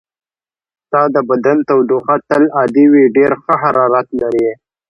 [0.83, 4.49] ستا د بدن تودوخه تل عادي وي، ډېر ښه حرارت لرې.